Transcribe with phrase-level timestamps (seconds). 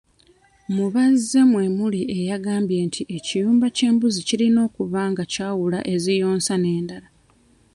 [0.75, 7.07] Mu bazze mwe muli eyagambye nti ekiyumba ky'embuzi kirina okuba nga kyawula eziyonsa n'endala.